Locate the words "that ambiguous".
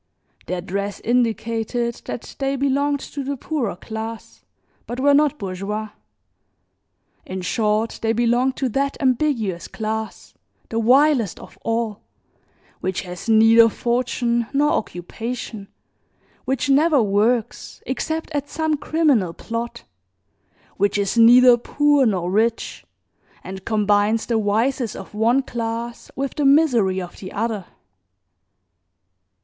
8.69-9.67